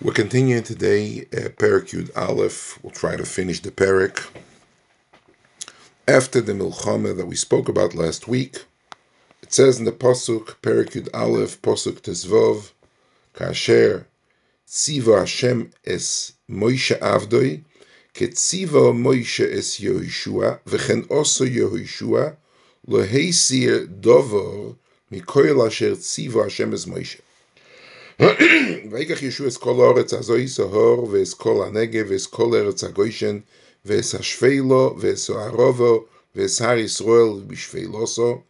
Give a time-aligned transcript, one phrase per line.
[0.00, 2.78] We're continuing today, uh, Perik Yud Aleph.
[2.84, 4.28] We'll try to finish the Perik.
[6.06, 8.64] After the Milchama that we spoke about last week,
[9.42, 12.70] it says in the Pasuk, Perik Yud Aleph, Pasuk Tezvov,
[13.34, 14.04] Kasher,
[14.68, 17.64] Tziva Hashem es Moshe Avdoi,
[18.14, 22.36] Ketziva Moshe es Yehoshua, V'chen oso Yehoshua,
[22.86, 24.76] Loheisir Dovor,
[25.10, 27.20] Mikoil Asher Tziva Hashem es Moshe.
[28.91, 33.39] ויקח ישוע את כל הארץ הזוהי סהור, ואת כל הנגב, ואת כל ארץ הגוישן,
[33.85, 38.41] ואת השפלו, ואת סוהרובו, ואת הר ישראל בשפלוסו,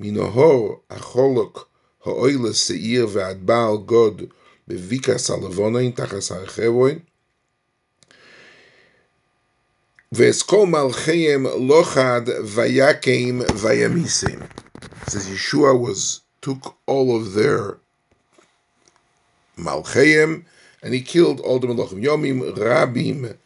[0.00, 1.68] מנהור החולוק
[2.04, 4.22] האוילס שעיר ועד בעל גוד
[4.68, 6.98] בביקס הלבונין, תחס הר חברוין,
[10.12, 14.38] ואת כל מלכיהם לא חד ויקם וימיסם.
[15.06, 17.78] It says Yeshua was, took all of their
[19.59, 20.45] Malcheim,
[20.81, 22.03] and he killed all the Melachim.
[22.03, 23.37] Yomim Rabim,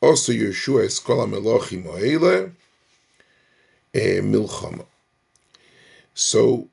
[0.00, 2.52] also Yeshua is Eskola Melachim Oele,
[3.94, 4.84] eh, Milchama.
[6.14, 6.68] So,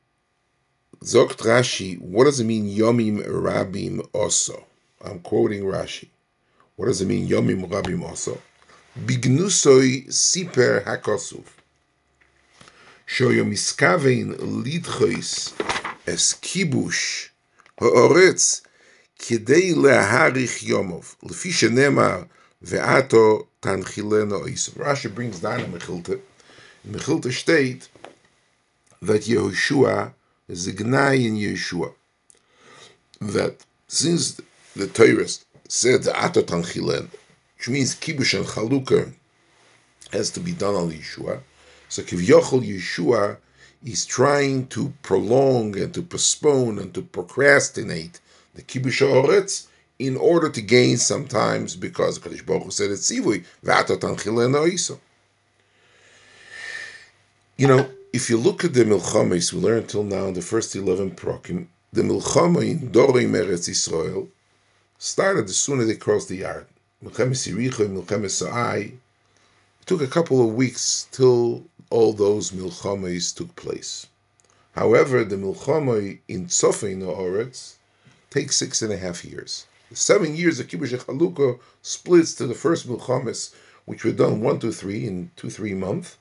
[1.03, 4.65] Zokt Rashi, what does it mean Yomim Rabim also?
[5.03, 6.07] I'm quoting Rashi.
[6.75, 8.39] What does it mean Yomim Rabim also?
[9.05, 11.45] Bignusoi Siper Hakosuf.
[13.07, 15.53] Shoyo miskavein lidchois
[16.05, 17.29] es kibush
[17.79, 18.61] haaretz
[19.18, 22.22] כדי להאריך יומוב, לפי שנאמר,
[22.62, 24.72] ועתו תנחילנו איסו.
[24.76, 26.20] Rashi brings down in Mechilta,
[26.84, 27.88] in Mechilta state
[29.00, 30.12] that Yehoshua
[30.48, 31.92] is a gnai in Yeshua.
[33.20, 34.40] That since
[34.74, 35.28] the Torah
[35.68, 37.08] said the Ato Tanchilen,
[37.56, 39.12] which means Kibush and Chalukah
[40.12, 41.40] has to be done on Yeshua,
[41.88, 43.36] so Kivyochel Yeshua
[43.84, 48.20] is trying to prolong and to postpone and to procrastinate
[48.57, 49.67] the kibush
[49.99, 54.99] in order to gain sometimes because Kadosh Baruch said it's sivui v'atot
[57.55, 61.11] You know, if you look at the milchamis we learned until now, the first eleven
[61.11, 64.27] prokim, the milchama in Dorim Eretz
[64.97, 66.65] started as soon as they crossed the yard.
[67.03, 68.93] Milchemes Yericho, Milchemes Sa'ai.
[69.81, 74.07] It took a couple of weeks till all those milchamis took place.
[74.73, 77.76] However, the milchama in Tzofei Haaretz
[78.29, 79.67] takes six and a half years.
[79.89, 83.53] The seven years of Kibush Chalukah splits to the first Milchamis,
[83.85, 86.17] which were done one to three in two, three months,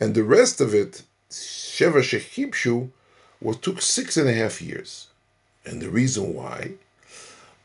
[0.00, 2.90] and the rest of it, Sheva Shechibshu,
[3.40, 5.08] was took six and a half years.
[5.64, 6.72] And the reason why,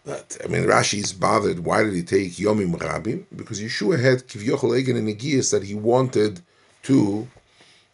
[0.05, 1.59] that I mean, Rashi is bothered.
[1.59, 3.25] Why did he take Yomim Rabim?
[3.35, 6.41] Because Yeshua had Kivyochel Egen and Negias that he wanted
[6.83, 7.27] to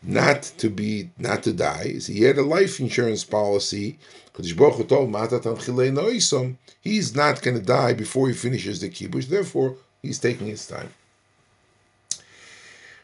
[0.07, 1.99] not to be not to die.
[1.99, 3.99] So he had a life insurance policy.
[4.35, 4.55] He's
[7.15, 9.27] not going to die before he finishes the kibush.
[9.27, 10.93] Therefore, he's taking his time.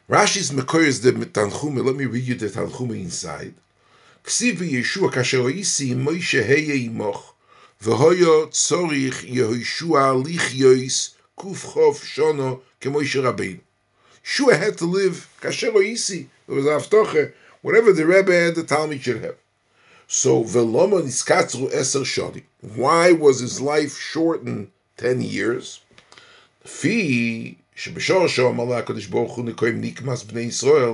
[0.09, 1.83] Rashi's Mekoy is the Tanchume.
[1.83, 3.53] Let me read you the Tanchume inside.
[4.23, 7.33] Ksiv Yeshua kasher isi Moshe heye imoch
[7.81, 13.59] v'hoyo tzorich Yehoshua lichyois kuf chof shono kemoishe Rabbeinu.
[14.22, 17.32] Shua had to live kasher isi it was aftoche.
[17.62, 19.36] Whatever the Rebbe had, the Talmud should have.
[20.06, 22.44] So veloma niskatzru eser shadi.
[22.60, 25.80] Why was his life shortened ten years?
[26.64, 30.92] Fi שבשור שום עלה הקדוש ברוך הוא נקוים נקמס בני ישראל,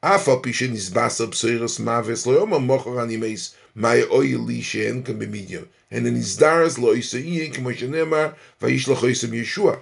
[0.00, 5.18] אף על פי שנזבס הבשוירס מוות, לא יאמר מוכר הנימס, מה יאוי לי שאין כאן
[5.18, 5.64] במדיום.
[5.90, 8.28] הן הנזדרס לא יסעיין, כמו שנאמר,
[8.62, 9.76] וישלח יסם ישוע.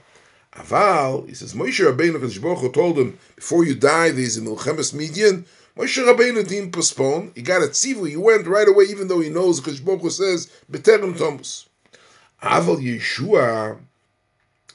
[0.54, 4.42] Aval, he says, Moshe Rabbeinu, Kadosh Baruch Hu told him, before you die, there's a
[4.42, 5.46] Milchemes Midian.
[5.78, 7.32] Moshe Rabbeinu didn't postpone.
[7.36, 8.10] He got a tzivu.
[8.10, 11.68] He went right away, even though he knows Kadosh Baruch Hu says, B'terem Tomus.
[12.42, 13.78] Aval Yeshua,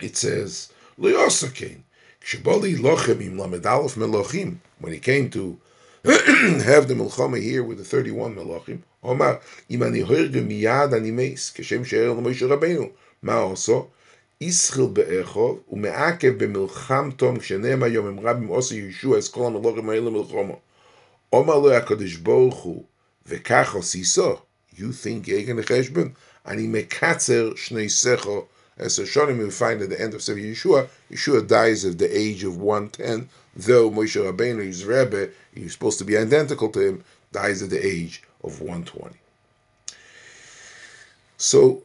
[0.00, 1.82] it says, Lo Yosakein.
[2.20, 4.58] Ksheboli Lochem im Lamed Aleph Melochim.
[4.78, 5.58] When he came to
[6.04, 9.40] have the Milchama here with the 31 Melochim, Omar,
[9.70, 12.92] Imani Hoirge Miyad Animes, Keshem She'er Moshe Rabbeinu.
[13.22, 13.90] Ma also,
[14.42, 20.10] Yisrael be'echov, u'me'akev be'milcham tom, shenem hayom em rabim osa Yeshua, es kolam alochem ha'ele
[20.10, 20.60] milchomo.
[21.32, 22.84] Omar lo HaKadosh Baruch Hu,
[23.28, 24.40] v'kach
[24.74, 26.14] you think you're going to cheshbon?
[26.44, 28.46] Ani mekatzer shnei secho,
[28.78, 32.18] as the Shonim we find at the end of Sefer Yeshua, Yeshua dies at the
[32.18, 37.04] age of 110, though Moshe Rabbeinu, his Rebbe, he's supposed to be identical to him,
[37.32, 39.16] dies at the age of 120.
[41.36, 41.82] So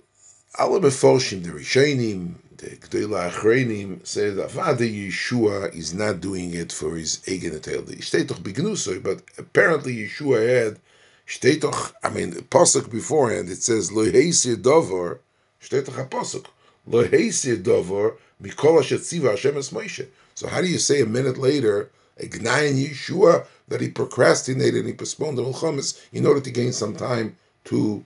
[0.57, 6.71] alle Meforshim, the Rishonim, the Gdoila Achreinim says that Father Yeshua is not doing it
[6.71, 10.79] for his doch Bignusoi, but apparently Yeshua had,
[11.27, 15.19] steht doch, I mean, Pasuk beforehand, it says, Lo Heisir Dover,
[15.61, 16.45] steht doch a Pasuk,
[16.87, 20.07] lo heisir dover mikol asher Hashem es Moshe.
[20.35, 21.89] So how do you say a minute later,
[22.19, 26.95] Ignayin Yeshua, that he procrastinated and he postponed the Milchamis in order to gain some
[26.95, 27.35] time
[27.65, 28.03] to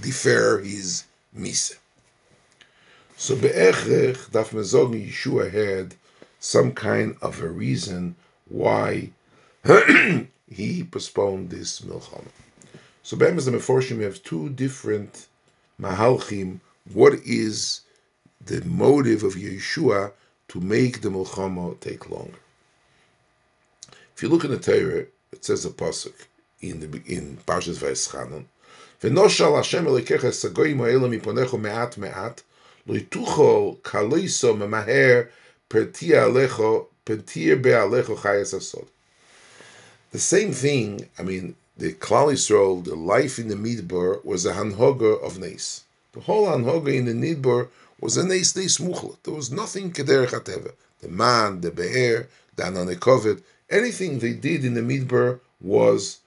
[0.00, 1.04] defer his
[1.36, 1.76] Misa?
[3.16, 5.94] So be'echrech, Daf Mezog Yeshua had
[6.38, 8.16] some kind of a reason
[8.48, 9.10] why
[9.64, 12.28] he postponed this milchama.
[13.02, 15.26] So Be'emes the Meforshim, we have two different
[15.80, 16.60] mahalchim.
[16.92, 17.82] What is
[18.44, 20.12] the motive of Yeshua
[20.48, 22.38] to make the milchama take longer?
[24.14, 26.26] If you look in the Torah, it says a pasuk
[26.60, 28.44] in the in Parshas Vayischanan.
[29.03, 32.41] ונושל השם אלוקיך את הגויים האלה מפניך מעט מעט,
[32.87, 35.21] לא יתוכו כליסו ממהר
[35.67, 36.61] פרטיע עליך,
[37.03, 38.85] פרטיע בעליך חייס הסוד.
[40.13, 44.53] The same thing, I mean, the Klal Yisrael, the life in the Midbar, was a
[44.53, 45.83] Hanhoga of Nes.
[46.13, 47.67] The whole Hanhoga in the Midbar
[47.99, 49.21] was a Nes Nes Muchlet.
[49.23, 50.71] There was nothing Keder Chateva.
[51.01, 56.19] The man, the Be'er, the Ananekovet, anything they did in the Midbar was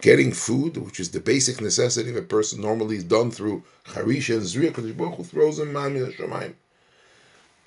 [0.00, 4.34] getting food, which is the basic necessity of a person normally is done through Harisha
[4.34, 6.54] and Zriya, Baruch throws in the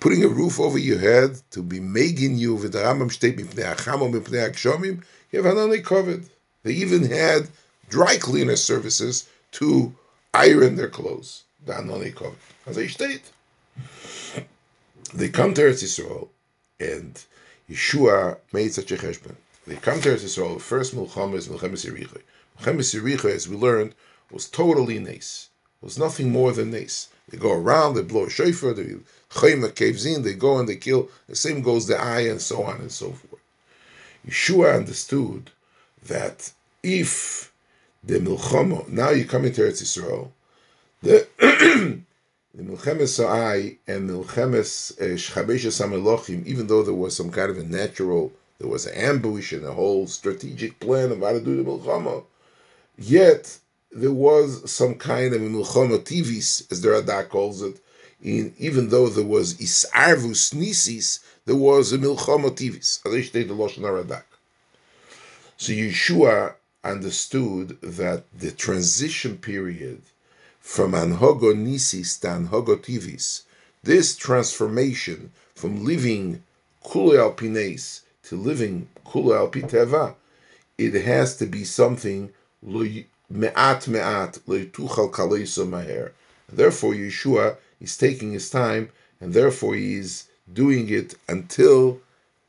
[0.00, 3.76] putting a roof over your head to be making you with the Rambam state mipnei
[3.76, 6.24] achamo mipnei akshomim, you have another covered.
[6.62, 7.48] They even had
[7.88, 9.94] dry cleaner services to
[10.34, 11.44] iron their clothes.
[11.66, 12.38] The anoni covered.
[12.66, 13.22] As I state,
[15.14, 16.28] they come to Eretz Yisrael,
[16.78, 17.22] and
[17.68, 19.36] Yeshua made such a cheshbon.
[19.66, 20.54] They come to Eretz Yisrael.
[20.54, 22.22] The first milchama is milchemes Yericha.
[22.58, 23.94] Milchemes Yericha, as we learned,
[24.30, 25.48] was totally nace.
[25.80, 27.08] Was nothing more than nace.
[27.28, 28.96] They go around, they blow a shofar, they
[29.30, 31.08] chaim the caves in, they go and they kill.
[31.28, 33.42] The same goes the eye and so on and so forth.
[34.26, 35.50] Yeshua understood
[36.06, 36.52] that
[36.82, 37.52] if
[38.02, 40.30] the milchama, now you come into Eretz Yisrael,
[41.02, 41.26] the
[42.54, 47.58] the milchemes eye and milchemes eh, shchabeshes hamelochim, even though there was some kind of
[47.58, 51.56] a natural, there was an ambush and a whole strategic plan of how to do
[51.56, 52.22] the milchama,
[52.98, 53.58] yet
[53.90, 57.80] there was some kind of a milchama tivis, as the Radak calls it,
[58.22, 63.00] in, even though there was isarvus nisis, there was a milchama tivis.
[65.56, 66.54] So Yeshua
[66.84, 70.02] understood that the transition period
[70.60, 73.44] from anhogo nisis to anhogo tivis,
[73.82, 76.42] this transformation from living
[76.84, 80.14] kulu alpines to living kulu alpiteva,
[80.78, 82.32] it has to be something
[82.62, 86.12] me'at me'at le'tuchal kaleiso maher.
[86.48, 88.90] Therefore, Yeshua is taking his time,
[89.20, 92.00] and therefore he is doing it until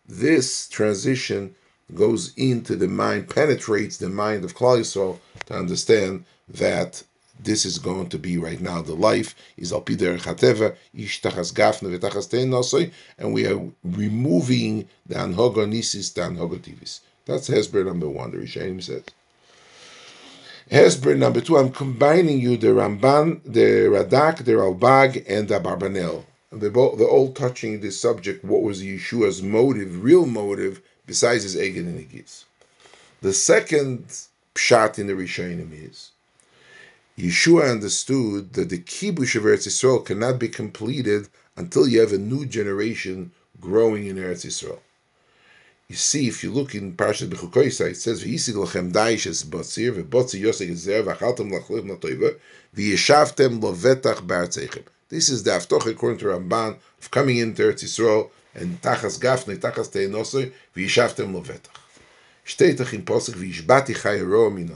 [0.08, 1.56] this transition
[1.96, 7.04] goes into the mind, penetrates the mind of Klal to understand that
[7.44, 11.98] this is going to be right now the life is al chateva ish tachas gafne
[11.98, 17.02] v'tachas and we are removing the anhoga nisis the.
[17.26, 18.32] That's Hesber number one.
[18.32, 19.04] The Rishonim says.
[20.72, 26.24] Hesber number two, I'm combining you the Ramban, the Radak, the Ralbag, and the Barbanel.
[26.52, 28.44] They're, both, they're all touching this subject.
[28.44, 32.46] What was Yeshua's motive, real motive, besides his Egan and Igis?
[33.22, 34.06] The second
[34.56, 36.12] pshat in the Rishonim is
[37.22, 42.18] Yeshua understood that the kibush of Eretz Yisrael cannot be completed until you have a
[42.18, 44.80] new generation growing in Eretz Yisrael.
[45.88, 49.92] You see, if you look in Parashat Bechukoisa, it says, "V'yisig lachem daish es batzir
[49.92, 52.38] v'botzi yoseg ezer v'achaltem lachlev natoiva
[52.76, 58.32] v'yeshavtem lovetach ba'artzeichem." This is the aftoch according to Ramban of coming into Eretz Yisrael
[58.56, 61.78] and tachas gafnei tachas teinosoi v'yeshavtem lovetach.
[62.48, 64.70] Shteitach in posik v'yishbati chayero min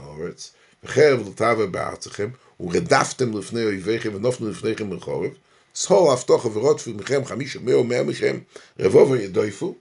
[0.85, 2.31] haaretz v'cherev l'tava ba'artzechem
[2.61, 5.31] ורדפתם לפני אויביכם ונופנו לפניכם בחורף,
[5.75, 8.37] סחור אבטוח ורודפו מכם חמישה מאה ומאה מכם,
[8.79, 9.75] רבוב ידויפו,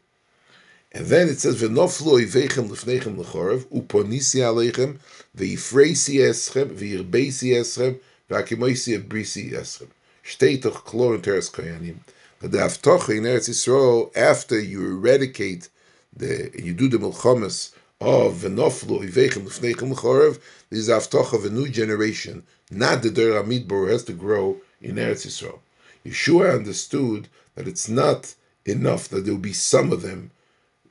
[0.92, 4.98] and then it says, "V'noflu ivechem lefnechem lechorev uponisi alechem
[5.36, 9.88] ve'ifreisi eschem ve'irbeisi eschem ve'akimoisi ebrisi eschem."
[10.24, 11.98] Shtei toch klor teres koyanim.
[12.40, 15.68] But the avtocha in Eretz Yisrael, after you eradicate
[16.16, 17.70] the, you do the milchamas
[18.01, 23.89] of v'noflu ivechem lefnechem lechorev, this is of a new generation, not the Der Amidbor
[23.89, 25.59] has to grow in Eretz Yisrael.
[26.05, 28.35] Yeshua understood that it's not
[28.65, 30.31] enough that there will be some of them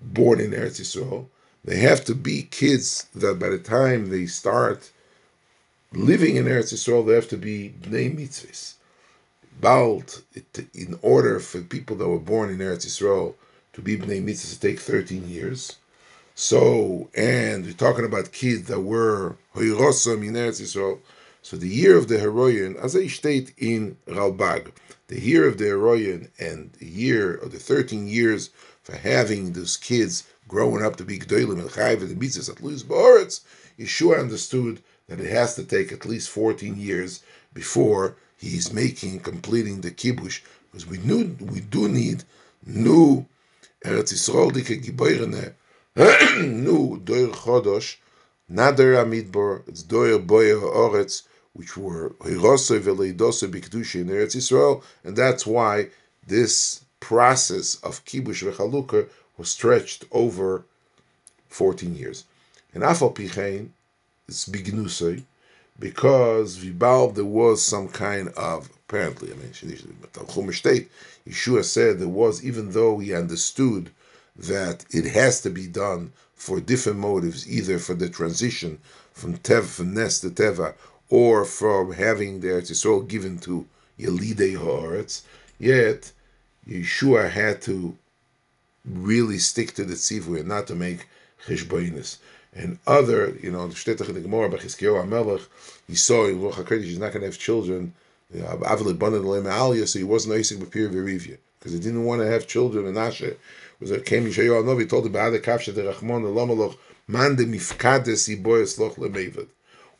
[0.00, 1.26] born in Eretz Yisrael.
[1.64, 4.90] They have to be kids that by the time they start
[5.92, 8.74] living in Eretz Yisrael, they have to be bnei mitzvahs.
[9.60, 10.22] Bald,
[10.74, 13.34] in order for people that were born in Eretz Yisrael
[13.74, 15.76] to be bnei mitzvahs, to take 13 years.
[16.36, 20.98] So, and we're talking about kids that were hoyrosam in Eretz Yisrael.
[21.42, 24.72] So the year of the heroine, as I state in Ralbag,
[25.06, 28.50] the year of the heroine and the year of the 13 years
[28.82, 32.60] for having those kids growing up to be Gdoilim and Chayv and the mitzvahs at
[32.60, 33.42] Luz Ba'aretz,
[33.78, 37.22] Yeshua understood that it has to take at least 14 years
[37.52, 40.40] before he's making, completing the kibush,
[40.72, 42.24] because we knew we do need
[42.66, 43.24] new
[43.84, 44.52] Eretz Yisrael
[46.40, 47.98] new Doir Chodosh,
[48.50, 51.22] Nader Amidbor, it's Doir Boyer Oretz,
[51.52, 55.86] which were Hirosoi Veleidosoi Bikdushi in Eretz Yisrael, and that's why
[56.26, 60.64] this process of Kibush Vechalukah was stretched over
[61.50, 62.24] 14 years.
[62.72, 63.68] And Afal Pichein,
[64.26, 65.22] it's Bignusoi,
[65.78, 69.50] because Vibal there was some kind of apparently, I mean,
[71.28, 73.92] Yeshua said there was, even though he understood
[74.36, 78.78] that it has to be done for different motives, either for the transition
[79.12, 80.74] from Tev, from Nes to Teva,
[81.08, 83.66] or from having the Eretz Yisrael given to
[83.98, 85.22] Yelidei Haaretz,
[85.58, 86.10] yet
[86.68, 87.96] Yeshua had to
[88.84, 91.06] really stick to the tzivui and not to make
[91.46, 92.18] cheshboinus.
[92.54, 95.46] And other, you know, the Shtetach in the Gemara, Bechizkiyahu HaMelech,
[95.86, 97.92] he saw in Ruach HaKodesh he's not going to have children,
[98.32, 102.86] so he wasn't Isaac Bapir Verivia, because he didn't want to have children.
[102.86, 103.38] And Asher
[103.80, 106.76] was a came Yishayahu Novi, told him, Ba'ad Kafsha de Rachmon, Lamaloch,
[107.08, 109.48] Man de Mifkades Iboyes Loch Lemevad.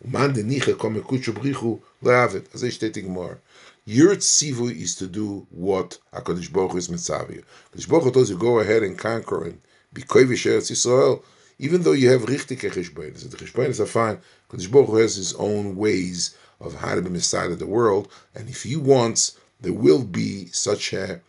[0.06, 2.54] Man de Niche Kom Ekutshu Brichu Leavet.
[2.54, 3.38] As I state Gemara.
[3.86, 7.28] Your tzivu is to do what HaKadosh Baruch Hu is mitzvah.
[7.74, 9.60] HaKadosh Baruch Hu tells you, go ahead and conquer and
[9.94, 11.22] be koivish Eretz Yisrael,
[11.58, 13.30] even though you have richtig cheshbonis.
[13.30, 14.18] The cheshbonis are fine.
[14.50, 18.10] HaKadosh Baruch Hu has his own ways of how to be Messiah of the world,
[18.34, 21.20] and if he wants, there will be such a,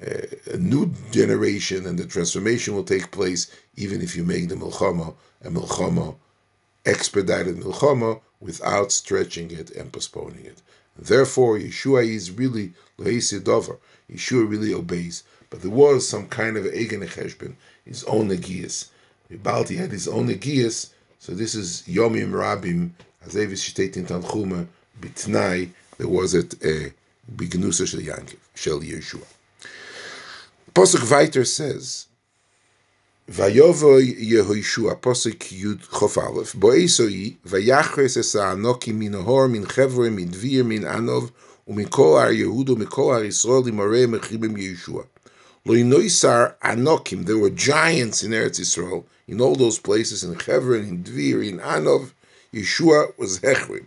[0.00, 5.14] a, new generation, and the transformation will take place even if you make the milchama
[5.44, 6.14] a milchama
[6.86, 10.62] expedited milchama without stretching it and postponing it.
[10.96, 13.78] Therefore, Yeshua is really dover.
[14.10, 15.22] Yeshua really obeys.
[15.50, 18.88] But there was some kind of egen cheshbon, his own negias.
[19.32, 22.90] Balti had his own negias, so this is Yomim Rabim,
[23.24, 24.66] as Avis steht in Tanchuma,
[25.00, 26.92] Bitnai, there was it a
[27.34, 29.26] Bignusa Shel Yankiv, Shel Yeshua.
[30.77, 32.07] Posuk weiter says,
[33.29, 40.29] Vayovo Yehoshua, Posuk Yud Chof Aleph, Boesoi, Vayachres es Anoki min Hor, min Chevre, min
[40.29, 41.31] Dvir, min Anov,
[41.67, 45.03] ומן כל הר יהוד ומכל הר ישראל למראה מחיבים ישוע.
[45.65, 50.83] לא ינויסר anokim, there were giants in Eretz Yisrael, in all those places, in Hebron,
[50.83, 52.11] in Dvir, in Anov,
[52.53, 53.85] Yeshua was Hechrim.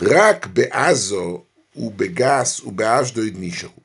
[0.00, 1.42] Rak be'azo
[1.78, 3.79] ubegas ube'ashdod nishahu.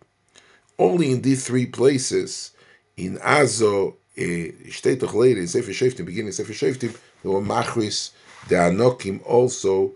[0.80, 2.52] Only in these three places,
[2.98, 8.12] in Azo, Shtei toch later, in Sefer Sheftim, beginning of Sefer Sheftim, there were Machris,
[8.50, 9.92] the Anokim also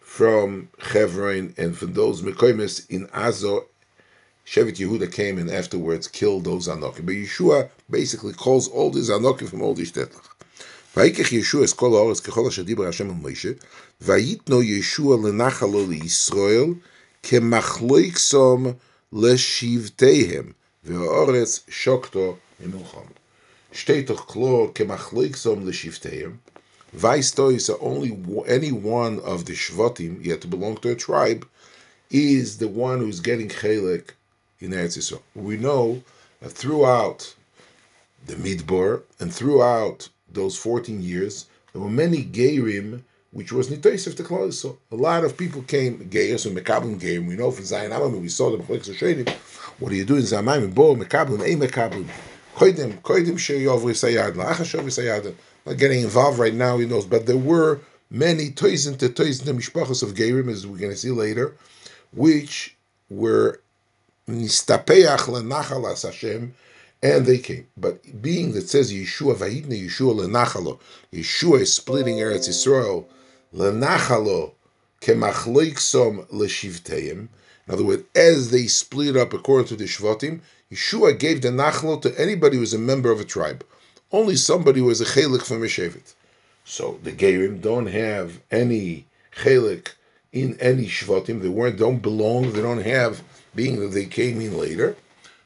[0.00, 3.66] from Hebron and from those Mekoimes in Azo.
[4.44, 7.06] Shevet Yehuda came and afterwards killed those Anokim.
[7.06, 10.28] But Yeshua basically calls all these Anokim from all these Tetlach.
[10.96, 13.48] ויקח ישוע את כל האורץ ככל אשר דיבר השם אל מוישה,
[14.00, 16.74] ויתנו ישוע לנחלו לישראל
[17.22, 18.72] כמחלוקסום
[19.12, 20.52] לשבטיהם,
[20.84, 23.06] והאורץ שוקתו ממלחם.
[23.72, 26.36] שתי תאכלו כמחלוקסום לשבטיהם,
[26.94, 28.10] Vaisto is only
[28.46, 31.48] any one of the Shvatim, yet to belong to a tribe,
[32.10, 34.10] is the one who's getting Chelek
[34.60, 35.22] in Eretz Yisrael.
[35.34, 36.02] We know
[36.40, 37.34] that throughout
[38.26, 43.04] the Midbar and throughout those 14 years, there were many Geirim,
[43.37, 47.27] which was Klal So a lot of people came, Geirim, so Mekablim Geirim.
[47.27, 50.73] We know from Zayin Amam, we saw them, what do you do in Zamayim?
[50.73, 52.07] Bo, Mekablim, Ei Mekablim.
[52.55, 55.35] Koidim, Koidim Sheyovri Sayad, La'achashovi Sayad.
[55.67, 57.79] Not getting involved right now, he knows, but there were
[58.09, 61.55] many Toisin to Toisin to Mishpachos of Geirim, as we're going to see later,
[62.13, 62.75] which
[63.07, 63.61] were
[64.27, 66.55] Nistapeach Lenachal Hashem,
[67.03, 67.67] and they came.
[67.77, 70.79] But being that says Yeshua Vahidna Yeshua lenachalo,
[71.13, 73.05] Yeshua is splitting Eretz Yisrael
[73.53, 74.51] lenachalo
[75.01, 77.27] kemachloiksom leshivteim.
[77.67, 80.39] In other words, as they split up according to the Shvatim,
[80.71, 83.65] Yeshua gave the nachlo to anybody who was a member of a tribe.
[84.11, 86.13] Only somebody who was a chelik from a shevet.
[86.65, 89.05] So the Gerim don't have any
[89.37, 89.93] chelik
[90.33, 91.41] in any Shvatim.
[91.41, 92.51] They weren't don't belong.
[92.51, 93.23] They don't have
[93.55, 94.95] being that they came in later.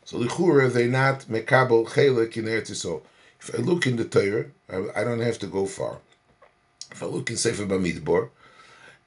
[0.05, 3.01] So lichura they not mekabel chelik in Eretz Yisrael.
[3.39, 5.97] If I look in the Torah, I, I, don't have to go far.
[6.90, 8.30] If I look in Sefer Bamidbar,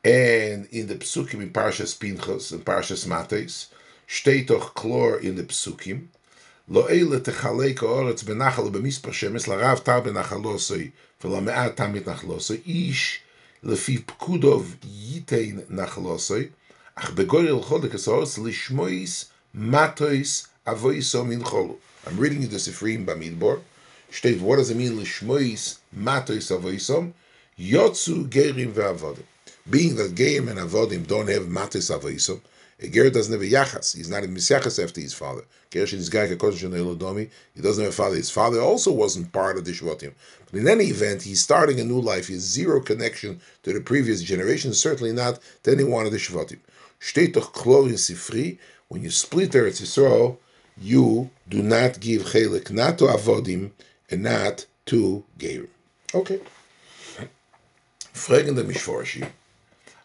[0.04, 3.68] and in the Psukim in Parshas Pinchas and Parshas Mates,
[4.08, 6.08] shtetoch klor in the Psukim,
[6.68, 10.92] lo eile techalek haaretz benachal b'mispar shemes larav tar benachalosei
[11.22, 13.22] v'lame'at tam mitnachalosei ish
[13.64, 16.48] לפי פקודוב ייתן נחלוסוי,
[16.96, 19.26] אך בגויל חולק הסוס לשמויס
[19.56, 21.78] matois avoiso min cholu.
[22.06, 23.62] I'm reading you the Sifrim Bamidbor.
[24.12, 27.14] State, what does it mean l'shmois matois avoisom?
[27.59, 29.23] Yotzu gerim ve'avodim.
[29.71, 32.41] Being that gerim and avodim don't have matois avoisom,
[32.81, 33.97] a ger doesn't have a yachas.
[33.97, 35.45] He's not a misyachas after his father.
[35.71, 37.31] Ger shin guy domi.
[37.55, 38.17] He doesn't have a father.
[38.17, 40.13] His father also wasn't part of the Shvatim.
[40.51, 42.27] But in any event, he's starting a new life.
[42.27, 44.75] He has zero connection to the previous generation.
[44.75, 46.59] Certainly not to anyone of the Shvatim.
[47.01, 48.59] Steht doch klo in Sifri.
[48.89, 50.39] When you split Eretz Yisrael,
[50.77, 53.71] you do not give chelik not to avodim
[54.11, 55.69] and not to gerim.
[56.13, 56.41] Okay.
[58.15, 59.29] Fragen der Mishforshi.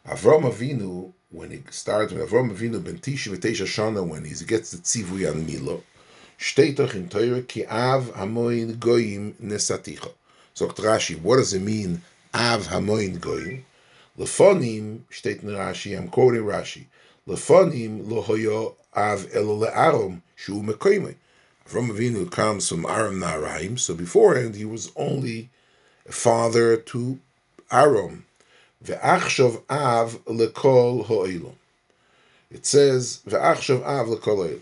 [0.07, 4.71] Avram Avinu when he starts, with Avram Avinu ben Tisha v'Teisha Shana when he gets
[4.71, 5.83] the tzivui on Milo,
[6.37, 10.11] steht doch in Torah ki av hamoin goyim nesaticha.
[10.55, 12.01] So Rashi, what does it mean
[12.33, 13.63] av hamoin goyim?
[14.17, 16.85] Lefonim steht in Rashi, I'm quoting Rashi.
[17.27, 21.13] Lefonim lohoyo av elo le'arom shu mekoyme.
[21.69, 25.51] Avram Avinu comes from Aram Naraim, so beforehand he was only
[26.07, 27.19] a father to
[27.71, 28.25] Aram.
[28.83, 31.55] Ve'achshav av lekol ho'ilum.
[32.51, 34.61] It says, Ve'achshav av lekol ho'ilum.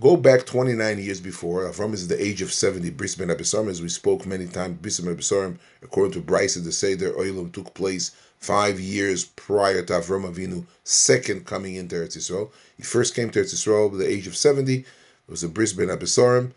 [0.00, 1.68] Go back 29 years before.
[1.68, 2.88] Avram is the age of 70.
[2.90, 6.72] Bris ben Abisarim, as we spoke many times, Bris ben Abisarim, according to Bryce, the
[6.72, 12.50] Seder Oilam took place five years prior to Avram Avinu, second coming into Eretz Yisrael.
[12.78, 14.78] He first came to Eretz Yisrael at the age of 70.
[14.78, 14.86] It
[15.28, 16.52] was a Bris ben Abisarim.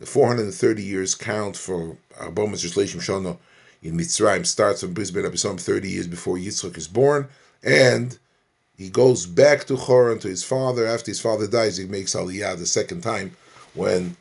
[0.00, 3.36] The 430 years count for Arbomas Leishim Shana
[3.82, 7.28] in Mitzrayim starts from Bris Ben Abisom 30 years before Yitzchak is born,
[7.62, 8.18] and
[8.76, 10.86] he goes back to Choron to his father.
[10.86, 13.36] After his father dies, he makes Aliyah the second time
[13.74, 14.16] when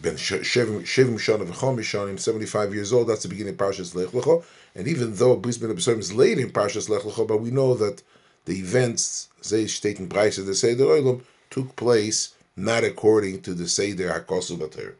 [0.00, 3.08] Ben Shevim Shana V'chom Shonim, 75 years old.
[3.08, 4.44] That's the beginning of Parshas Lech Lecho.
[4.74, 8.02] And even though Bris Ben is late in Parshas Lech Lecho, but we know that
[8.44, 14.08] the events, Shteten Bryce of the Seder Oilam, took place not according to the Seder
[14.08, 14.96] HaKosu Bater.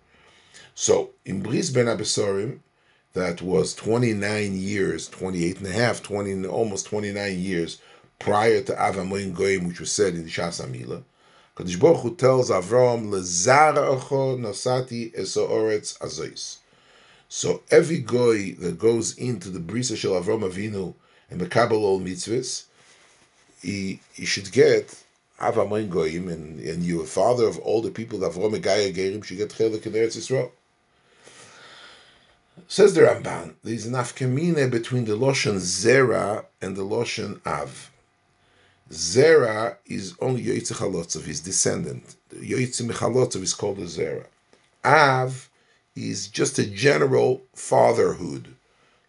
[0.74, 1.86] So, in Bris Ben
[3.12, 7.78] that was 29 years, 28 and a half, 20, almost 29 years
[8.18, 11.02] prior to Avamoin Goyim, which was said in the Shas Amila.
[11.56, 16.58] Kadosh Baruch Hu tells Avram, "Lezaracho nosati esoretz azois."
[17.28, 20.94] So every goy that goes into the brisa shel Avram Avinu
[21.30, 22.64] and Mekabel all mitzvahs,
[23.62, 25.02] he, he should get
[25.40, 29.24] Avamoin Goyim, and, and you, a father of all the people that Avram Megaya Gerim,
[29.24, 30.50] should get Chelik in Eretz Yisrael.
[32.72, 37.90] Says the Ramban, there is an afkamine between the Loshan Zera and the Loshan Av.
[38.88, 42.14] Zera is only Yoitze Chalotzov, his descendant.
[42.32, 44.26] Yoitze Mechalotzav is called a Zera.
[44.84, 45.50] Av
[45.96, 48.54] is just a general fatherhood.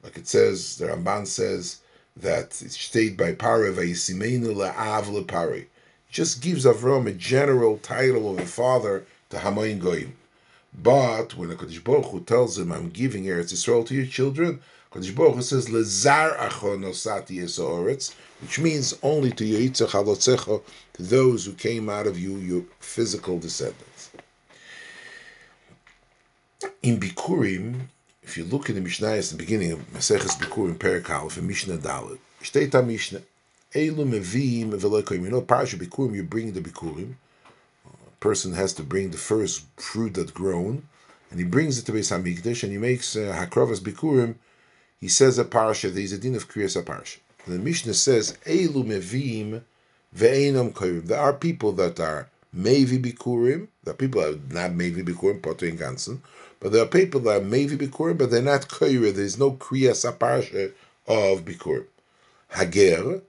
[0.01, 1.81] Like it says, the Ramban says
[2.17, 5.67] that it's stated by Pare, Vayisimenu le'av le'pare.
[6.09, 10.13] just gives Avram a general title of a father to Hamoin Goyim.
[10.73, 14.61] But when the Kodesh Baruch Hu tells him, "I'm giving Eretz Yisrael to your children,"
[14.91, 20.61] Kodesh Baruch Hu says, "Lezar achonosati esoretz," which means only to Yitzchak halotzecha,
[20.93, 24.09] to those who came out of you, your physical descendants.
[26.81, 27.89] In Bikurim,
[28.23, 31.47] if you look in the Mishnah, at the beginning of Maseches Bikurim, Perik Aleph, and
[31.47, 33.21] Mishnah Dalet, Shtei Mishnah,
[33.75, 35.23] Elu Mevim Velokoyim.
[35.23, 37.15] You know, Parashat Bikurim, you bring the Bikurim
[38.21, 40.83] person has to bring the first fruit that grown,
[41.29, 44.35] and he brings it to Beis Hamikdash, and he makes uh, Hakrovas Bikurim.
[44.99, 45.91] He says a parsha.
[45.91, 47.17] There is a din of kriyas a parsha.
[47.47, 49.61] The Mishnah says Elu mevim
[50.15, 51.05] ve'enam koyim.
[51.05, 53.67] There are people that are mevi bikurim.
[53.83, 56.19] There are people that are not mevi bikurim, potter in ganzen.
[56.59, 59.13] But there are people that are mevi bikurim, but they're not koyim.
[59.13, 60.71] There is no kriyas a parsha
[61.07, 61.85] of bikurim.
[62.49, 63.21] Hager,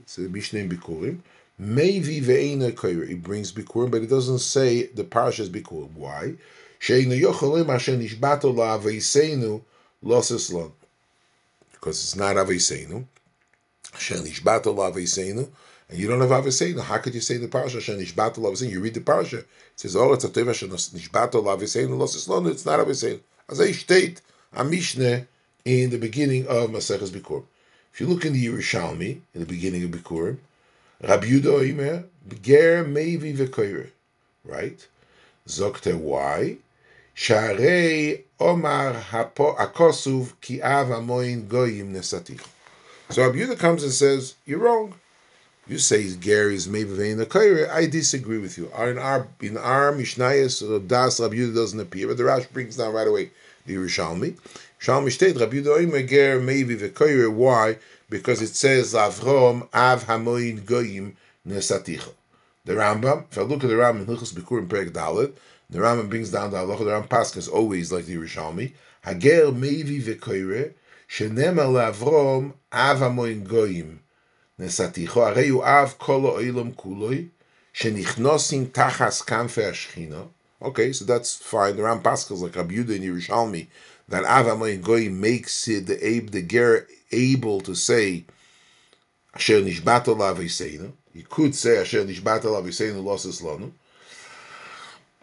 [0.00, 1.20] it's a Mishnah in bikurim.
[1.58, 3.08] Maybe ve'ena koyer.
[3.08, 5.92] He brings bikurim, but it doesn't say the parsha is bikurim.
[5.94, 6.34] Why?
[6.80, 9.62] Sheinu yocholim asher nishbato la'aveisenu
[10.02, 10.72] losses lon.
[11.72, 13.06] Because it's not aveisenu.
[13.94, 15.48] Asher nishbato la'aveisenu.
[15.88, 16.80] And you don't have aveisenu.
[16.80, 18.70] How could you say the parsha asher nishbato la'aveisenu?
[18.70, 19.38] You read the parsha.
[19.38, 22.46] It says, oh, it's a teva asher nishbato la'aveisenu losses lon.
[22.46, 23.20] It's not aveisenu.
[23.48, 24.20] As I state,
[24.52, 25.26] a Mishnah
[25.64, 27.44] in the beginning of Maseches Bikurim.
[27.92, 30.38] If you look in the Yerushalmi, in the beginning of Bikurim,
[31.02, 32.04] Rabbi Yudo Oimer,
[32.42, 33.90] Ger Mevi Vekoire,
[34.44, 34.86] right?
[35.46, 36.56] Zokte why?
[37.14, 42.44] Sharei Omar Hapo Akosuv Ki Av Amoin Goyim Nesatich.
[43.10, 44.94] So Rabbi comes and says, you're wrong.
[45.68, 48.70] You say Ger is Mevi Vein I disagree with you.
[48.78, 53.08] In our in our Mishnayos, Das Rabbi doesn't appear, but the Rash brings down right
[53.08, 53.30] away
[53.66, 54.38] the Yerushalmi.
[54.80, 57.32] Shalmi State Rabbi Yudo Oimer Ger Mevi Vekoire.
[57.32, 57.78] Why?
[58.08, 61.16] Because it says Avrom Av Hamoin Goyim
[61.46, 62.12] Nesaticha.
[62.64, 65.32] The Rambam, if I look at the Rambam in Hilchos Bikurim Perek Dalet,
[65.70, 66.78] the Rambam brings down the halacha.
[66.78, 68.72] The Rambam Paskas always like the Yerushalmi.
[69.04, 70.74] Hager Mevi Vekoire
[71.08, 74.00] Shenem Al Avrom Av Hamoin Goyim
[74.58, 75.34] Nesaticha.
[75.34, 77.28] Arei Hu Av Kolo Oilam Kuloi
[77.74, 80.28] Shenichnosim Tachas Kanfe Ashchina.
[80.62, 81.76] Okay, so that's fine.
[81.76, 83.66] The Ram Pascal like Rabbi Yudah in Yerushalmi
[84.08, 88.25] that Avamoy Goy makes it the Abe the Ger able to say
[89.33, 90.91] Asher Nishbato Laviseinu.
[91.13, 93.71] You could say Asher Nishbato Laviseinu Losses Lonu.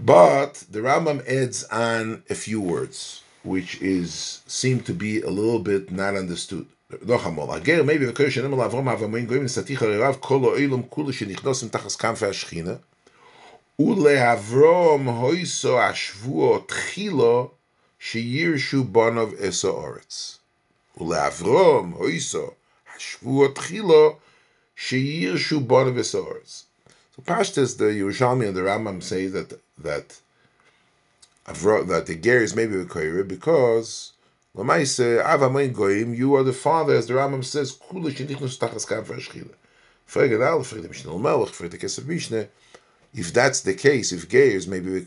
[0.00, 5.58] But the Rambam adds on a few words, which is seem to be a little
[5.58, 6.66] bit not understood.
[6.90, 12.28] maybe the Kirchen Emel Avrom Avamoy Goy Saticha Rav Kolo Eilum Kula Shenichnosim Tachas Kanfe
[12.28, 12.80] Ashchina.
[13.80, 17.50] ולאברום הויסו השבוע תחילו
[17.98, 20.38] שירשו בונוב אסו אורץ.
[21.00, 22.50] ולאברום הויסו
[22.96, 24.16] השבוע תחילו
[24.76, 26.64] שירשו בונוב אסו אורץ.
[27.16, 30.20] So Pashtas, the Yerushalmi and the Rambam say that that
[31.46, 34.12] Avro, that the Ger is maybe a Koire because
[34.56, 39.04] Lamaise Avamoin Goyim, you are the father, as the Rambam says, Kula Shenichnos Tachas Kam
[39.04, 39.54] Fashchila.
[40.08, 42.46] Frege Dal, Frege Mishnah Melech, Frege Kesef Mishnah,
[43.14, 45.04] if that's the case, if gay is maybe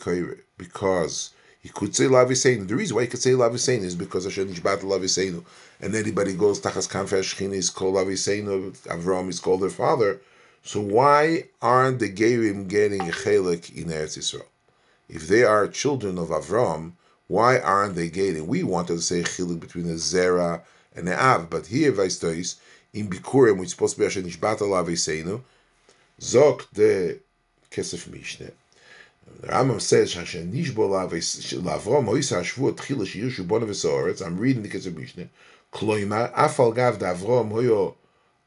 [0.58, 1.32] because
[1.67, 2.69] he could say Laviseinu.
[2.69, 5.45] The reason why he could say Laviseinu is because Hashem Nishbat Laviseinu.
[5.81, 10.21] And anybody goes Tachas Kanfe Shechina is called Laviseinu, Avram is called their father.
[10.63, 14.45] So why aren't the Gerim getting a chelik in Eretz Yisrael?
[15.09, 16.93] If they are children of Avram,
[17.27, 18.47] why aren't they getting?
[18.47, 20.63] We wanted to say chelik between a Zera
[20.95, 22.61] and a Av, but here Vaistois,
[22.93, 25.43] in Bikurim, which is supposed to be Hashem Nishbat Laviseinu,
[26.21, 27.19] Zok the
[27.73, 28.53] Kesef Mishneh.
[29.41, 34.69] The Rambam says, "Hashem nishbo lavrom hoisa shvu tchila shiyirshu bona v'soretz." I'm reading the
[34.69, 35.29] Kesef Mishneh.
[35.73, 37.97] Kloima afal gav davrom hoyo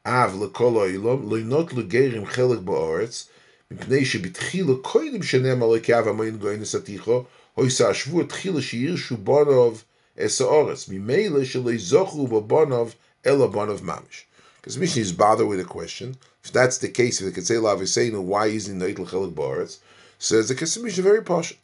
[0.06, 3.26] av lekol oilom loinot legerim chelik ba'oretz
[3.70, 7.26] mipnei shebitchila koidim shenem alekev amoyin goyin esaticho
[7.58, 9.84] hoisa shvu tchila shiyirshu bonov
[10.16, 14.24] esaoretz mimele shelei zochu b'bonov ela bonov mamish.
[14.56, 16.16] Because Mishnah is bothered with a question.
[16.42, 19.78] If that's the case, if they could say Laviseinu, why isn't Neitel Chelik Baretz?
[20.22, 21.54] Says the Kesef Mishnah very posh.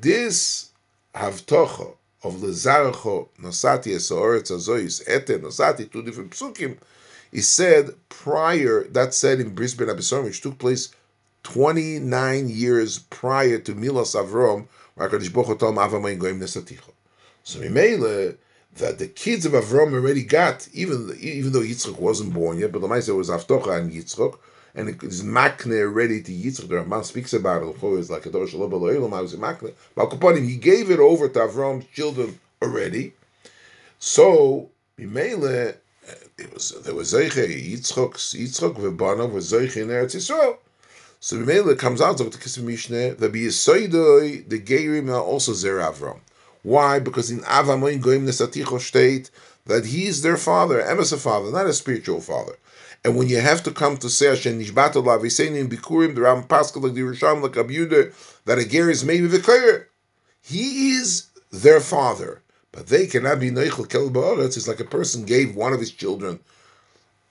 [0.00, 0.70] This
[1.14, 1.94] Havtocha
[2.24, 6.78] of Lezaracho Nosati Esoretz Azois Ete Nosati, two different psukim,
[7.30, 10.92] is said prior, that's said in Bris ben Abisom, which took place
[11.44, 15.60] 29 years prior to Milos Avrom, where HaKadosh Baruch.
[17.44, 18.36] So Mimele,
[18.74, 22.80] that the kids of Avram already got, even even though Yitzchok wasn't born yet, but
[22.80, 24.36] the Maisa was Avtocha and Yitzchak,
[24.76, 26.68] and it is Makne ready to Yitzchak.
[26.68, 27.74] The Ramban speaks about it.
[27.82, 29.12] It's like a Dor Shalom Elohim.
[29.14, 29.40] I was in.
[29.40, 33.14] But he gave it over to Avram's children already.
[33.98, 34.68] So
[35.00, 35.76] Mimele,
[36.38, 40.58] it was there was Zeiche Yitzchak Yitzchak Vebanav was in Eretz Yisrael.
[41.20, 45.54] So Mimele comes out of the Kesef Mishneh that be Yisoidoi the Geirim are also
[45.54, 46.20] Zer Avram.
[46.62, 46.98] Why?
[46.98, 49.30] Because in Avamoin Goim Nesaticho state
[49.64, 52.56] that he is their father, Emes a father, not a spiritual father.
[53.04, 56.44] And when you have to come to say Hashem Nishbato Lavisein in Bikurim, the Ram
[56.44, 58.12] Pascal, like the Risham, like Abuda,
[58.44, 59.86] that a ger is maybe Vikoyer.
[60.42, 62.42] He is their father.
[62.72, 64.56] But they cannot be Neichel Kel Ba'aretz.
[64.56, 66.40] It's like a person gave one of his children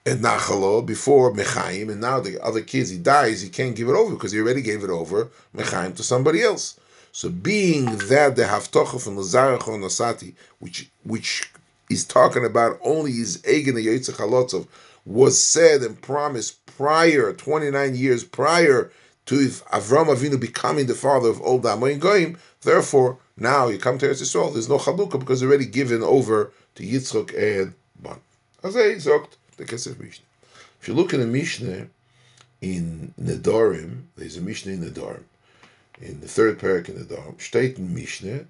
[0.06, 3.96] in Nachalo before Mechaim, and now the other kids, he dies, he can't give it
[3.96, 6.78] over because he already gave it over, Mechaim, to somebody else.
[7.10, 11.50] So being that the Haftocha from Lazarach Nosati, which which
[11.90, 14.66] is talking about only his Egen Yitzchak Halotzov,
[15.06, 18.90] was said and promised prior, 29 years prior
[19.24, 24.06] to Avram Avinu becoming the father of old Amoyin Goyim, therefore, now you come to
[24.06, 28.20] Eretz Yisrael, there's no Chalukah because already given over to Yitzchok and Ban.
[28.62, 28.94] As I
[29.56, 30.26] the Kesef Mishnah.
[30.80, 31.86] If you look in the Mishnah
[32.60, 35.24] in Nedarim, there's a Mishnah in Nedarim
[36.00, 36.96] in the third parak in
[37.38, 38.44] steht in Mishnah,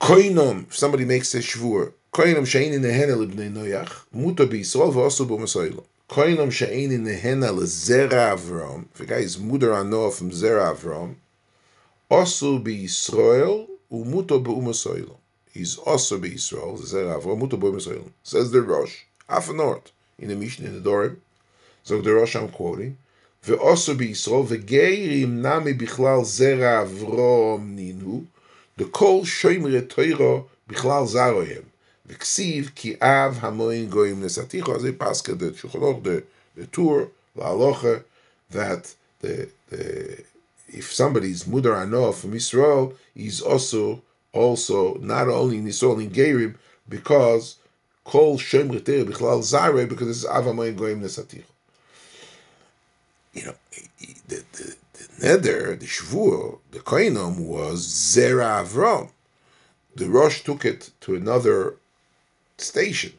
[0.00, 5.25] Koinom, if somebody makes a shvur, Koinom she'in in nehena libnei noyach, muta b'Yisrael v'osu
[5.25, 5.85] b'masoilo.
[6.09, 11.15] Koinom she'in in nehena l'zera Avram, if a guy is muder anoah from zera Avram,
[12.11, 15.15] osu b'Yisrael umuto b'umasoilo.
[15.53, 18.09] He's also b'Yisrael, zera Avram, muto b'umasoilo.
[18.23, 21.15] Says the Rosh, half a north, in the Mishnah, in the Dorim.
[21.83, 22.97] So the Rosh I'm quoting,
[23.43, 28.23] ועושו בישראל, וגרים נמי בכלל זרע אברום נינו,
[28.77, 31.71] דכל שוימרי תוירו בכלל זרו הם.
[32.08, 34.76] V'ksiv ki av hamoin goyim nesaticho.
[34.76, 35.34] As they pass the
[36.54, 38.04] the, tour, the halacha,
[38.50, 40.22] that the, the
[40.68, 46.54] if somebody's mudar ano from Israel, he's also also not only nisol in gerim
[46.88, 47.56] because
[48.04, 51.44] kol shem retir bichlal zare because it's av hamoin goyim nesaticho.
[53.32, 53.54] You know,
[54.28, 59.10] the, the, the nether, the shvur, the koinom was zera avram.
[59.94, 61.76] The Rosh took it to another
[62.58, 63.12] station.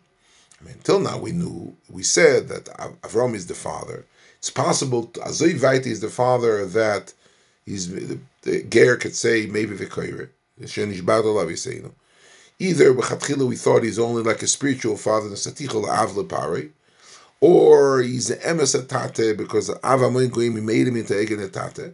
[0.59, 2.65] I mean, until now we knew, we said that
[3.01, 4.05] Avram is the father.
[4.39, 7.13] It's possible, Vaiti is the father that
[7.65, 10.29] he's, the, the Ger could say maybe Vikoyre.
[12.59, 15.29] Either we thought he's only like a spiritual father,
[17.39, 21.93] or he's an emes tate because Avamoin Goim made him into Egen tate.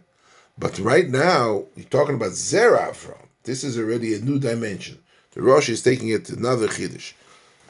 [0.56, 3.26] But right now, you're talking about Zera Avram.
[3.42, 4.98] This is already a new dimension.
[5.32, 7.12] The Rosh is taking it to another Chiddush.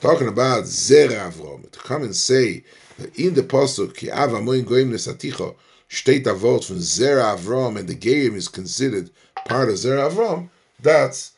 [0.01, 1.71] Talking about Zera Avram.
[1.71, 2.65] To come and say
[2.99, 5.57] that in the Pasuk, Ki Avamoin Goim Nesaticho,
[5.89, 9.11] steht Avot from Zera Avram, and the Geim is considered
[9.45, 10.49] part of Zera Avram,
[10.81, 11.33] that's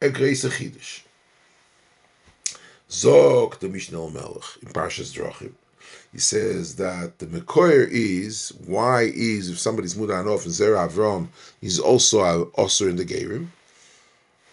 [0.00, 1.02] a great Chiddush.
[2.90, 5.52] Zog the Mishnah Melech in Parshas Drachim.
[6.12, 11.28] He says that the Mekoyer is, why is, if somebody's Mudan off in Zera Avram,
[11.60, 13.46] he's also also in the Gerim.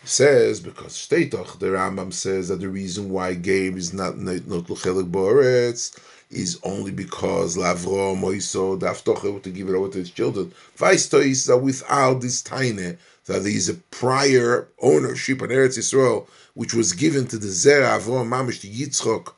[0.05, 5.11] Says, because Shteitoch, the Rambam says that the reason why game is not not Luchelik
[5.11, 5.97] Boretz
[6.31, 10.53] is only because Lavro Moiso, the to give it over to his children.
[10.77, 16.27] Vaisto is that without this Taine, that there is a prior ownership on Eretz Yisrael,
[16.53, 19.33] which was given to the Zera Avrom Mamish, the Yitzchok,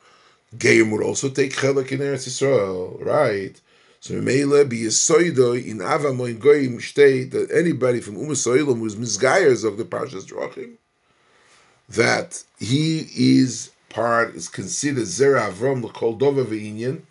[0.56, 3.60] Geim would also take chelik in Eretz Yisrael, right?
[4.02, 9.64] So Mele be Yisoido in Avamoin Goyim state that anybody from Umas Soilim who's misgayers
[9.64, 10.72] of the Parshas Drachim,
[11.88, 17.02] that he is part is considered Zera Avram L'Kol Dova Ve'inyan,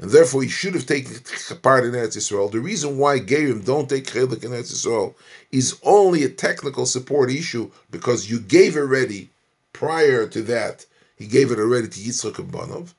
[0.00, 1.14] and therefore he should have taken
[1.62, 2.50] part in Eretz Yisrael.
[2.50, 5.14] The reason why Gerim don't take chelik in Eretz Yisrael
[5.52, 9.30] is only a technical support issue because you gave it already
[9.72, 12.94] prior to that he gave it already to Yitzchak and Banov.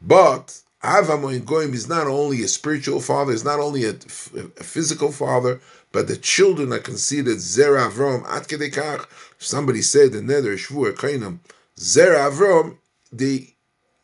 [0.00, 5.12] But Avamoin Goim is not only a spiritual father, is not only a, a, physical
[5.12, 5.60] father,
[5.92, 9.06] but the children are considered Zera Avram.
[9.38, 11.40] Somebody said the Neder Shvu Kainam,
[11.76, 12.78] Zera Avram,
[13.12, 13.48] the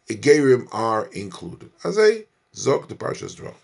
[0.09, 1.71] Gerim are included.
[1.83, 3.55] As a Zok the Parshas Drach.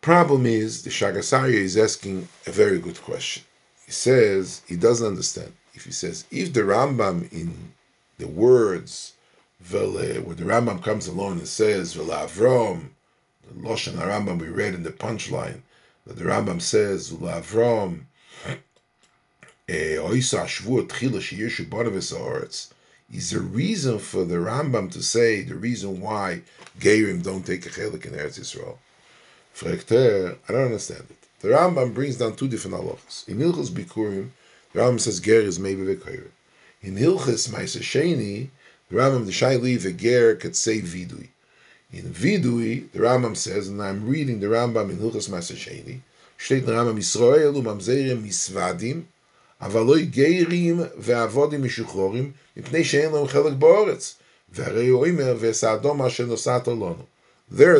[0.00, 3.42] Problem is, the Shaagas Aryeh is asking a very good question.
[3.84, 7.72] He says he doesn't understand if he says, if the Rambam in
[8.18, 9.12] the words,
[9.70, 12.90] where the Rambam comes along and says, Avrom,
[13.46, 15.62] the Loshan Rambam we read in the punchline,
[16.06, 18.04] that the Rambam says, Avrom,
[19.68, 19.98] eh,
[23.10, 26.42] is a reason for the Rambam to say the reason why
[26.78, 28.78] Gerim don't take a chelik in Eretz Yisrael.
[29.60, 31.16] I don't understand it.
[31.40, 33.28] The Rambam brings down two different halachas.
[33.28, 34.30] In Ilchos Bikurim,
[34.72, 36.28] the Rambam says ger is maybe v'koyer.
[36.82, 38.50] In Hilchis Maisa Sheni,
[38.90, 41.28] the Rambam the Shaili v'ger could say vidui.
[41.92, 46.00] In vidui, the Rambam says, and I'm reading the Rambam in Hilchis Maisa Sheni,
[46.38, 49.04] steht the Rambam umamzerim misvadim.
[49.60, 49.72] There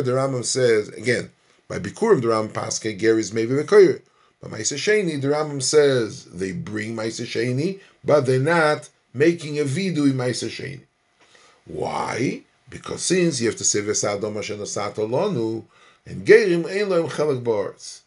[0.01, 1.31] the Rambam says, again,
[1.69, 4.01] by Bikurim the Rambam paske ger is maybe v'koyer.
[4.41, 9.63] But Maisa Sheni, the Rambam says they bring Maisa Sheni, but they're not making a
[9.63, 10.81] vidu in Maisa Sheni.
[11.69, 12.41] Why?
[12.69, 15.63] Because since you have to say Vesadom Hashem Lonu,
[16.05, 18.01] and Gerim Ein Chelak Baritz.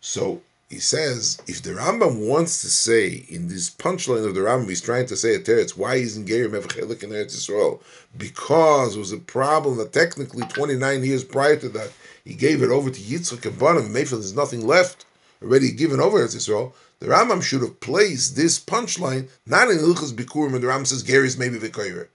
[0.00, 4.68] So he says, if the Rambam wants to say in this punchline of the Rambam,
[4.68, 7.80] he's trying to say a teretz, why isn't Gerim ever chelik in Eretz Yisrael?
[8.18, 11.92] Because it was a problem that technically 29 years prior to that,
[12.24, 15.04] he gave it over to Yitzchak and Banim, Mayfield, there's nothing left
[15.40, 20.12] already given over to Israel, the Rambam should have placed this punchline not in Hilchas
[20.12, 22.08] Bikurim, and the Rambam says Gary's maybe Vikoyer.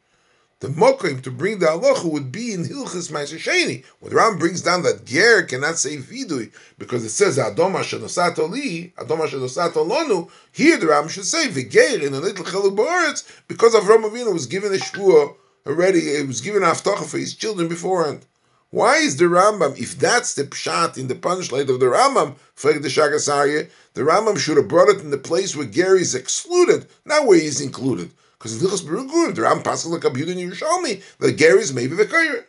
[0.61, 4.61] The mokim to bring the halacha would be in Hilchas Ma'aseh When the Rambam brings
[4.61, 10.29] down that Ger cannot say vidui because it says Adom Shenosato Li, Adom Lonu.
[10.51, 14.73] Here the Rambam should say Viger in a little Cheluk because Avram Avinu was given
[14.73, 15.33] a shvua
[15.65, 15.99] already.
[15.99, 18.25] It was given aftacha for his children beforehand.
[18.69, 22.73] Why is the Rambam, if that's the pshat in the punchline of the Rambam, for
[22.73, 26.13] the Shaagas Aryeh, the Rambam should have brought it in the place where Gary is
[26.13, 28.11] excluded, not where he's included.
[28.39, 31.95] Because in Hilchas Berugurim, the Rambam passes like Abiyud and Yerushalmi, the Gary is maybe
[31.95, 32.45] the Kair.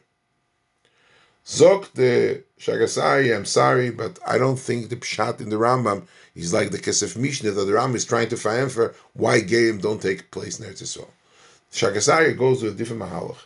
[1.44, 6.06] Zok the Shaagas Aryeh, I'm sorry, but I don't think the pshat in the Rambam
[6.34, 9.82] is like the Kesef Mishnah that the Rambam is trying to find for why Gerim
[9.82, 11.08] don't take place in Eretz Yisrael.
[11.72, 13.38] Shaagas Aryeh goes to a different mahalach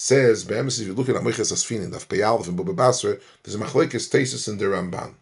[0.00, 3.54] says, Be'emes, if you look at Amichas Asfin in Daf Peyalef and Baba Basra, there's
[3.54, 5.12] a machlekes tesis in the Ramban.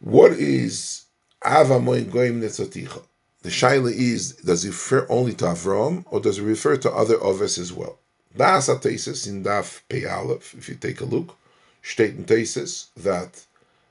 [0.00, 1.06] What is
[1.42, 3.02] Ava Moin Goim Netzaticha?
[3.44, 7.22] The shaila is, does it refer only to Avram or does it refer to other
[7.22, 7.98] oves as well?
[8.34, 10.06] Das Tesis in Daf Pei
[10.56, 11.36] if you take a look,
[11.82, 13.44] steht in Tesis that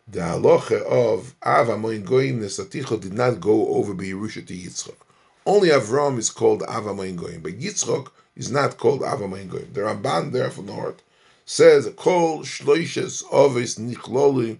[0.07, 4.97] the halacha of Av Amoin Nesaticho did not go over Beirusha to Yitzchak.
[5.45, 9.51] Only Avram is called Av Amoin but Yitzchak is not called Av Amoin.
[9.71, 11.03] The Ramban there from the north
[11.45, 14.57] says, Kol Shloishes Oves Nichlolim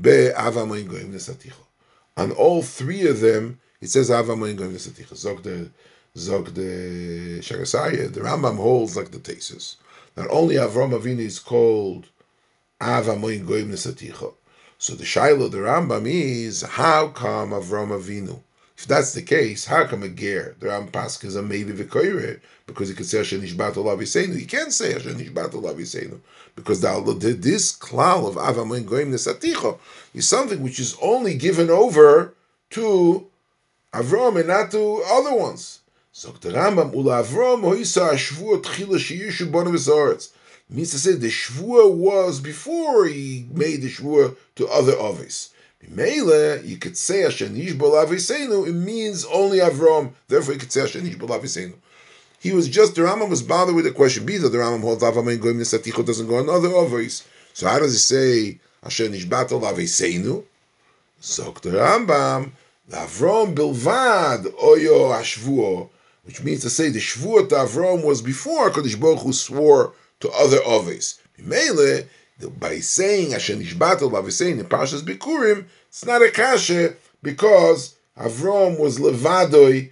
[0.00, 1.52] Be Av Amoin Nesaticho.
[2.16, 5.16] On all three of them, it says Ava Moin Goyim Nesaticha.
[5.16, 5.70] Zog the
[6.16, 8.12] Zog the Shaagas Aryeh.
[8.12, 9.76] The Rambam holds like the Tesis.
[10.16, 12.08] Not only Avram Avinu is called
[12.82, 14.34] Ava Moin Goyim Nesaticha.
[14.78, 18.40] So the Shiloh the Rambam is how come Avram Avinu?
[18.76, 20.56] If that's the case, how come a ger?
[20.58, 24.38] The Rambam Pask is a maybe v'koyre because he could say Hashem Nishbat Olav Yisenu.
[24.38, 26.18] He can't say Hashem Nishbat Olav Yisenu
[26.56, 29.78] because the, this klal of Avamoin Goyim Nesaticho
[30.14, 32.34] is something which is only given over
[32.70, 33.29] to
[33.92, 35.80] Avram and not to other ones.
[36.12, 40.30] So the Rambam Ula Avram Hoisa Ashvua Tchila Shiyushu Bonav Zoretz
[40.68, 45.50] means to say the Shvua was before he made the Shvua to other Ovis.
[45.88, 50.82] Mele, you could say Hashem Nishbol Aviseinu, it means only Avram, therefore you could say
[50.82, 51.74] Hashem Nishbol Aviseinu.
[52.38, 55.02] He was just, the Rambam was bothered with the question, be that the Rambam holds
[55.02, 57.26] Avram and Goim Nesaticho doesn't go on other Ovis.
[57.54, 60.44] So how does he say Hashem Nishbatel Aviseinu?
[61.20, 62.52] So the Rambam,
[62.90, 65.90] Avram Bilvad Oyo Ashvuo,
[66.24, 70.58] which means to say the Shvuot Avram was before Kodesh Baruch Hu swore to other
[70.64, 71.20] Oves.
[71.38, 72.02] Mele,
[72.58, 78.78] by saying Hashem Nishbatel by saying in Parshas Bikurim, it's not a kasha because Avram
[78.78, 79.90] was levadoi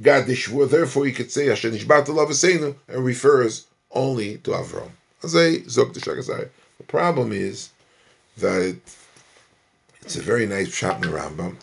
[0.00, 0.70] got the Shvuah.
[0.70, 4.90] Therefore, he could say Hashem Nishbatel and refers only to Avram.
[5.22, 6.50] The
[6.86, 7.70] problem is
[8.38, 8.76] that
[10.02, 11.56] it's a very nice shot in the Rambam.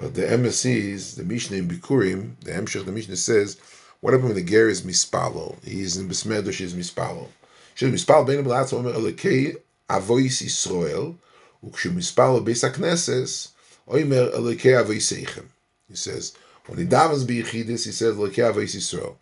[0.00, 3.58] But the MSCs, the Mishnah in Bikurim, the Hemshech, the Mishnah says,
[4.00, 5.62] what happened when the ger is mispalo?
[5.62, 7.28] He's in Besmedosh, he's mispalo.
[7.74, 9.56] She's mispalo ben b'latz omer elekei
[9.90, 11.16] avois Yisrael,
[11.62, 13.50] ukshu mispalo beis hakneses,
[13.86, 15.44] omer elekei avoiseichem.
[15.86, 16.34] He says,
[16.64, 19.16] when he davens b'yichidis, he says elekei avois Yisrael.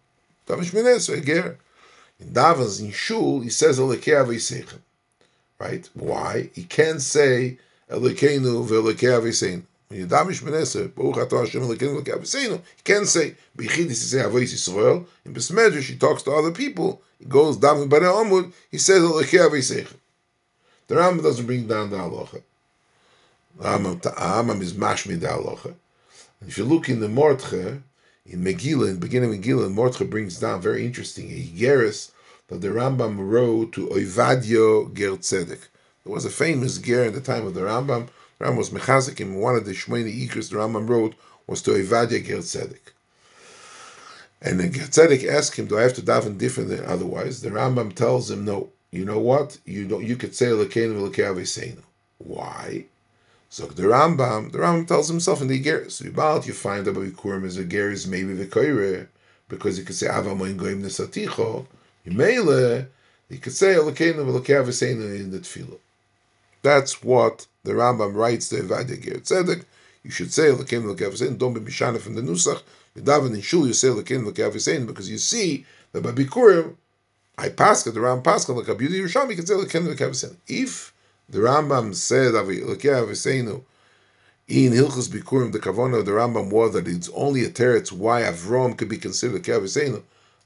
[0.47, 1.59] Davens shmineso, a ger.
[2.21, 4.79] In davens in shul, he says elekei avoiseichem.
[5.59, 5.91] Right?
[5.95, 6.51] Why?
[6.55, 7.59] He can't say
[7.91, 9.63] elekeinu ve'elekei avoiseinu.
[11.61, 12.61] Elokeinu Elokei Aviseinu.
[12.77, 15.07] He can say B'chidis he say Avois Yisrael.
[15.25, 17.03] In Besmedrash he talks to other people.
[17.19, 18.53] He goes down with Bnei Amud.
[18.71, 19.95] He says Elokei Aviseinu.
[20.89, 22.43] The Rambam doesn't bring down the halacha.
[23.57, 25.75] The Rambam is mashmi the halacha.
[26.47, 27.83] If you look in the Mordche,
[28.25, 32.11] in Megillah, in the beginning of Megillah, Mordche brings down very interesting a Geras
[32.49, 35.69] that the Rambam wrote to Oivadio Ger Tzedek.
[36.05, 39.35] There was a famous ger in the time of the Rambam Ram was mechazik him.
[39.35, 41.15] One of the Shmoni Ikris the Rambam wrote
[41.47, 42.93] was to Evadia Ger Tzedek.
[44.41, 47.51] And the Ger Tzedek asked him, "Do I have to daven different than otherwise?" The
[47.51, 48.71] Rambam tells him, "No.
[48.91, 49.59] You know what?
[49.65, 50.05] You don't.
[50.05, 51.83] You could say Lekeinu Lekeaveseinu.
[52.19, 52.85] Why?"
[53.51, 55.89] So the Rambam, the Rambam tells himself in the Ger.
[55.89, 59.09] So about you find that Bikurim is a Ger is maybe the Koire
[59.49, 61.67] because you could say Avamoin Goim Nesaticho.
[62.05, 62.87] Mele,
[63.29, 65.79] you could say Lekeinu Lekeaveseinu in the Tefillah.
[66.63, 69.65] That's what the Rambam writes to Evadia Ger Tzedek.
[70.03, 71.37] You should say Lakim Lakavisein.
[71.37, 72.63] Don't be Mishana from the Nusach.
[72.95, 73.67] You daven in Shul.
[73.67, 76.77] You say Lakim Lakavisein because you see that by Bikurim,
[77.37, 80.37] I pass the Rambam Pascha like a beauty Yerushalmi can say Lakim Lakavisein.
[80.47, 80.95] If
[81.29, 83.63] the Rambam said Lakaviseinu
[84.49, 88.23] in Hilchus Bikurim, the Kavona of the Rambam was that it's only a teretz why
[88.23, 89.97] Avram could be considered Lakaviseinu.
[89.97, 90.03] I'm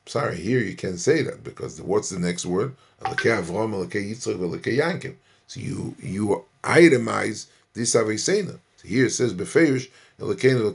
[0.07, 2.75] sorry, here you can't say that because what's the next word?
[3.05, 5.15] Avram, Yitzchak, Yankim.
[5.47, 8.59] So you you itemize this Avisena.
[8.77, 10.73] So here it says Beferish, according to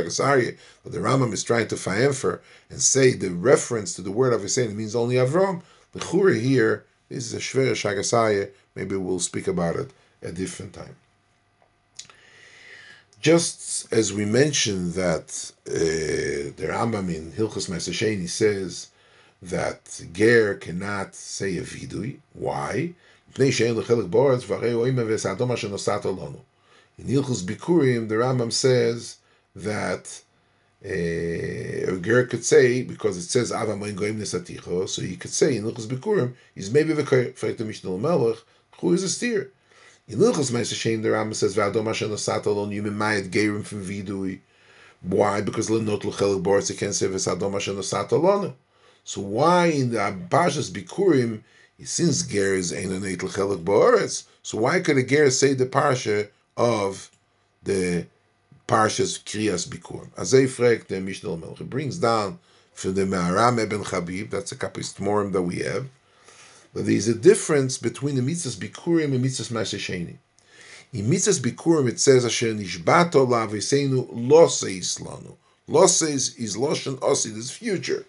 [0.00, 4.32] Shaagas Aryeh, the Rambam is trying to fa'emfer and say the reference to the word
[4.32, 5.62] Avisena means only Avram.
[5.92, 8.50] The Chura here is a Shver Shaagas Aryeh.
[8.74, 9.90] Maybe we'll speak about it
[10.22, 10.96] a different time.
[13.20, 15.70] Just as we mentioned that uh,
[16.56, 18.88] the Rambam in Hilchos Masasheni says
[19.40, 22.18] that Ger cannot say a vidui.
[22.32, 22.94] Why?
[23.34, 23.72] In Ilchus
[27.42, 29.16] Bikurim, the Rambam says
[29.56, 30.22] that
[30.84, 35.30] uh, a Ger could say, because it says Ava Moin Goim Nesaticho, so he could
[35.30, 38.36] say in Ilchus Bikurim, is maybe Fragt the Mishnah Melech,
[38.80, 39.50] who is a steer.
[40.08, 44.40] In Ilchus Masashem, the Rambam says, V'adom Hashem Nosat Alon, you mayat Gerim from vidui.
[45.00, 45.40] Why?
[45.40, 48.52] Because Lenot L'chelik Boretz, it can't say V'adom Hashem Nosat Alon.
[49.04, 51.42] So why in the Abashas Bikurim,
[51.84, 56.28] since Ger is Ein Eitel Chelik Ba'aretz, so why could a Ger say the parsha
[56.56, 57.10] of
[57.62, 58.06] the
[58.72, 60.08] Parshas Kriyas Bikurim.
[60.14, 61.58] Azay fragt the Mishnah Melch.
[61.68, 62.38] Brings down
[62.72, 65.88] from the Maharam Eben Chabib, that's a kapis Morim that we have,
[66.72, 70.16] that there is a difference between the mitzvahs Bikurim and mitzvahs Masasheni.
[70.92, 75.36] In mitzvahs Bikurim it says, Asher nishbato la v'seinu loseis lanu.
[75.68, 78.06] Loseis is Loshen Osid, is future.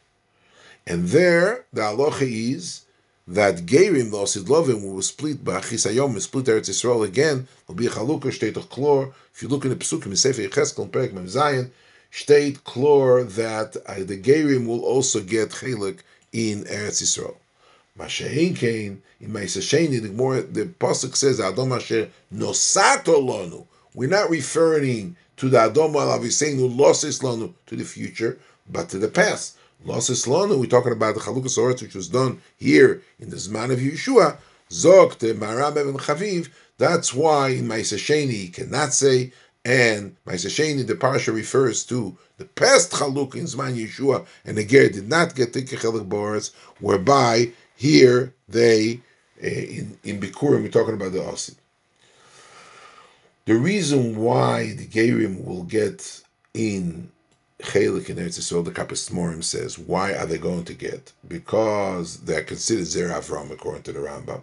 [0.87, 2.82] And there, the halacha is
[3.27, 7.87] that Gerim, the Osid Lovim, will split by Chisayom, split Eretz Yisrael again, will be
[7.87, 9.13] a chalukah, state of klor.
[9.33, 11.71] If you look in the Pesukim, in Sefer Yecheskel, Perek Mem Zayin,
[12.11, 15.99] state klor that uh, the Gerim will also get chalik
[16.31, 17.35] in Eretz Yisrael.
[17.97, 23.65] Mashein Kain, in Maisa Sheni, the more the Pasuk says, Adom Asher Nosato Lonu.
[23.93, 29.07] We're not referring to the Adom Alavisenu Losis Lonu to the future, but to the
[29.07, 29.57] past.
[29.85, 33.71] Losis Lonu, we're talking about the Chalukas Oretz, which was done here in the Zman
[33.71, 34.37] of Yeshua.
[34.69, 39.31] Zok, the Maram Eben Chaviv, that's why in Maisa Sheni he cannot say,
[39.65, 44.65] and Maisa Sheni, the Parsha refers to the past Chaluk in Zman Yeshua, and the
[44.65, 49.01] Ger did not get Tikka Chaluk Boretz, whereby here they,
[49.43, 51.55] uh, in, in Bikurim, we're talking about the Osid.
[53.45, 56.21] The reason why the Gerim will get
[56.53, 57.11] in
[57.63, 61.11] Chelik in Eretz Yisrael, the Kapis Morim says, why are they going to get?
[61.27, 64.41] Because they're considered Zer Avram according to the Rambam.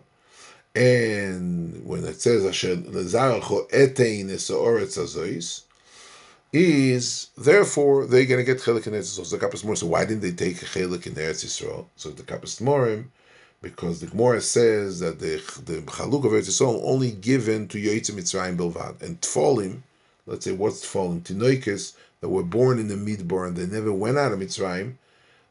[0.75, 5.63] And when it says Asher Lezaracho Etein Esoretz Azois,
[6.53, 9.27] is therefore they're going to get Chelik in Eretz Yisrael.
[9.27, 11.87] So the Kapis Morim, so why didn't they take Chelik in Eretz Yisrael?
[11.97, 13.07] So the Kapis Morim
[13.63, 18.13] because the Gemara says that the the Chaluk of Eretz Yisrael only given to Yoitzim
[18.13, 19.83] Mitzrayim Bilvad and Tfolim,
[20.31, 24.17] let's say what's Tfolim, Tinoikis that were born in the Midbar and they never went
[24.17, 24.95] out of Mitzrayim,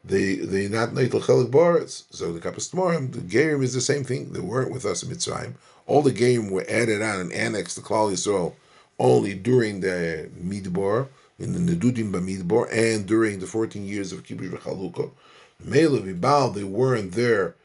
[0.04, 2.04] they they not Neitel Chelik Boretz.
[2.12, 4.32] So the Kappas Tmorim, the Gerim is the same thing.
[4.32, 5.54] They weren't with us in Mitzrayim.
[5.86, 8.54] All the Gerim were added on and annexed to Klal Yisrael
[8.98, 11.08] only during the Midbar,
[11.38, 15.12] in the Nedudim Bamidbar, and during the 14 years of Kibush V'Chalukah.
[15.64, 17.56] Mele Vibal, they weren't there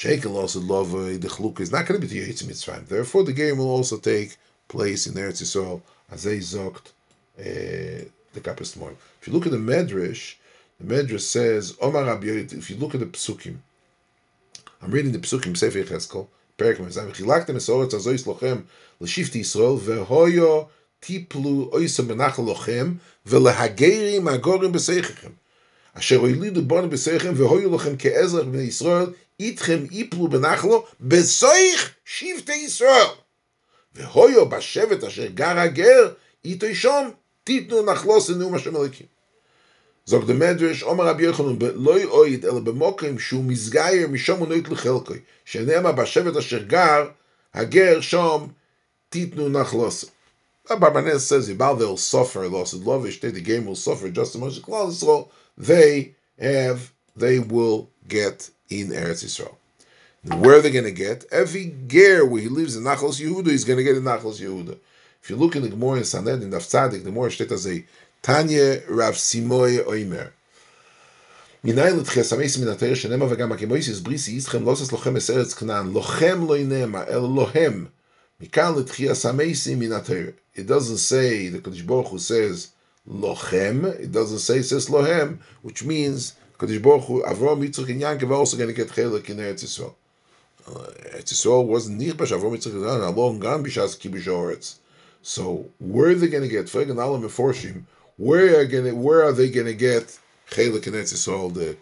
[0.00, 2.86] Shekel also love the chluk is not going to be the Yitzim Mitzrayim.
[2.86, 4.38] Therefore, the game will also take
[4.69, 5.81] place in Eretz Yisrael
[6.11, 6.91] as they zokt
[7.37, 8.95] the Kapis Morim.
[9.21, 10.35] If you look at the Medrash,
[10.79, 13.57] the Medrash says Omar Rabbi If you look at the Psukim,
[14.81, 16.27] I'm reading the Psukim Sefer Cheskel.
[16.57, 18.55] פרק מ"ז, וחילקתם את האורץ הזו לוחם
[19.01, 20.63] לשבט ישראל, והויו
[20.99, 22.93] טיפלו אויסם בנחל לוחם,
[23.25, 25.29] ולהגרים הגורים בסייכם.
[25.93, 29.05] אשר הולידו בונו בסייכם, והויו לכם כאזרח בני ישראל,
[29.39, 33.07] איתכם איפלו בנחלו, בסויך שבטי ישראל.
[33.94, 36.12] והויו בשבט אשר גר הגר,
[36.44, 37.10] איתו שום,
[37.44, 39.06] תיתנו נחלוס לנאום השם אלוקים.
[40.06, 45.92] זוג דמדרש, עומר רבי יוחנן, לא יועיד, אלא במוקרים שהוא מסגייר משום ונועית לחלקוי, שנאמר
[45.92, 47.08] בשבט אשר גר,
[47.54, 48.52] הגר שום,
[49.08, 50.04] תיתנו נחלוס.
[50.68, 54.52] Barbanel says, Yibal, they'll suffer loss of love, the game will suffer just as much
[54.56, 55.28] as Klal Yisrael.
[55.58, 59.56] They have, they will get in Eretz Yisrael.
[60.23, 61.25] Where are they going to get?
[61.31, 64.77] Every ger where he lives in Nachos Yehuda, he's going to get in Nachos Yehuda.
[65.21, 67.67] If you look in the Gemara in Saned, in Daf Tzadik, the Gemara steht as
[67.67, 67.85] a
[68.21, 70.31] Tanya Rav Simoy Oimer.
[71.67, 75.53] מנין לתחס המייס מן התאר שנאמר וגם הכמויסיס בריסי ישכם לא עשס לוחם את ארץ
[75.53, 77.85] כנען לוחם לא ינאמר אלא לוהם
[78.41, 80.25] מכאן לתחייה המייסים מן התאר
[80.55, 82.67] it doesn't say the Kodesh Baruch Hu says
[83.09, 88.01] lochem it doesn't say it says lohem which means Kodesh Baruch Hu, Avram, Yitzchak, and
[88.01, 89.93] Yankov are also going to get chelik in Eretz Yisrael.
[90.66, 94.76] Yisrael wasn't nichbash Avram, Yitzchak, and gan bishas kibush Oretz.
[95.22, 96.66] So where are they going to get?
[96.66, 97.82] Fragen Alam Meforshim,
[98.16, 100.18] where are going where are they going to get
[100.50, 101.52] chelik in Eretz Yisrael?
[101.52, 101.76] The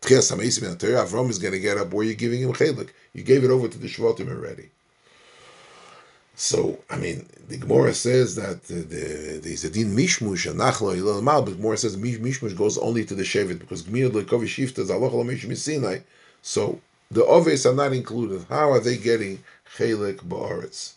[0.00, 1.92] Tchias Hameisim and Torah, Avram is going to get up.
[1.92, 2.90] Where are you giving him chelik?
[3.12, 4.70] You gave it over to the Shvatim already.
[6.36, 11.42] So, I mean, the Gemara says that the, the, din mishmush, and nachlo, ilal mal,
[11.42, 15.12] but Gemara says mishmush goes only to the shevet, because gmir lekovi shifta is aloch
[15.12, 16.02] lomish misinai.
[16.42, 18.46] So, the oves are not included.
[18.48, 19.42] How are they getting
[19.76, 20.94] chelik ba'aretz?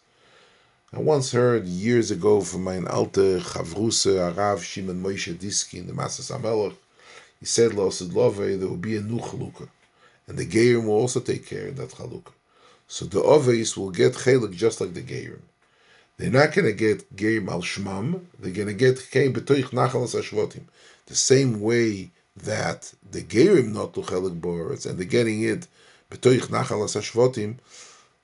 [0.94, 5.94] I once heard years ago from my alte chavruse Arav Shimon Moshe Diski in the
[5.94, 6.76] Masas Amelech,
[7.40, 9.20] he said, Lo Love, there will be a new.
[10.28, 12.32] And the Gerim will also take care of that chalukah.
[12.88, 15.42] So the oves will get Chelik just like the Gerim.
[16.18, 20.04] They're not going to get Gerim al Shmam, they're going to get Keim Betoich Nachal
[20.04, 20.64] Ashvotim.
[21.06, 25.68] The same way that the Gerim not to Chelik Boretz, and they're getting it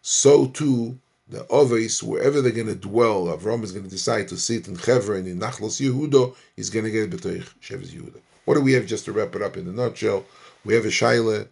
[0.02, 0.98] So too
[1.30, 4.78] the Oves, wherever they're going to dwell, Avram is going to decide to sit in
[4.78, 8.20] Chevron, in Nachlos Yehudo, he's going to get Betoich Sheves Yehuda.
[8.46, 10.26] What do we have just to wrap it up in a nutshell?
[10.66, 11.48] We have a Shaila.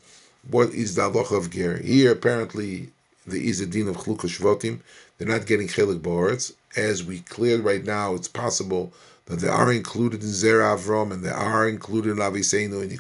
[0.49, 1.77] What is the halacha of ger?
[1.77, 2.89] Here, apparently,
[3.25, 4.79] there is a din of chlukah shvatim.
[5.17, 6.53] They're not getting chelik ba'aretz.
[6.75, 8.93] As we cleared right now, it's possible
[9.25, 12.99] that they are included in Zera Avram and they are included in Laviseinu, and you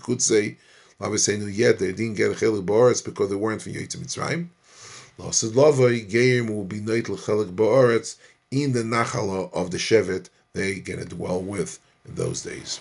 [1.01, 4.47] Laviseinu yet they didn't get chelik ba'aretz because they weren't from Yitzim Mitzrayim.
[5.17, 8.17] Lasid Lavai, uh, Gerim will be Neitel chelik ba'aretz
[8.51, 12.79] in the Nachala of the Shevet they to dwell with in those days.